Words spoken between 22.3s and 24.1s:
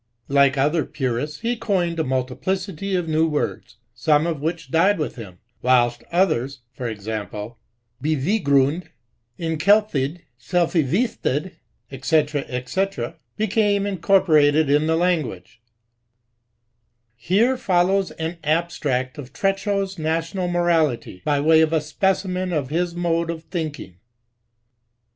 of his mode of thinking.